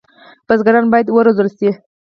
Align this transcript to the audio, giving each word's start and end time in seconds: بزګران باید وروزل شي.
بزګران 0.47 0.85
باید 0.91 1.07
وروزل 1.17 1.47
شي. 1.57 1.69